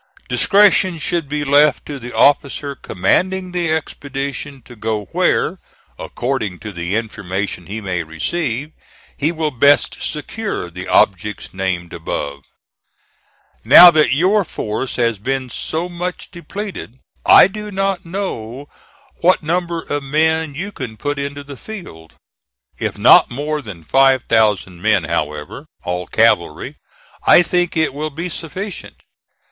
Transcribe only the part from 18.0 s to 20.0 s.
know what number